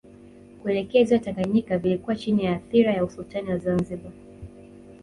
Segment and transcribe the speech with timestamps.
[0.61, 4.11] Kuelekea Ziwa Tanganyika vilikuwa chini ya athira ya Usultani wa Zanzibar